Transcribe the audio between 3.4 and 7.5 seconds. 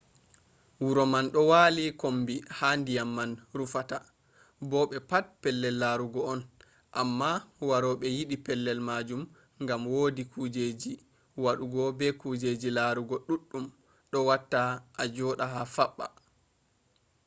rufata bo be pat pellel larugo on amma